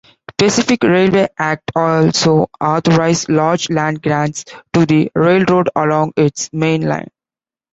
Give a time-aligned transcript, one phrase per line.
[0.35, 7.09] Pacific Railway Act also authorized large land grants to the railroad along its mainline.